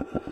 [0.00, 0.29] you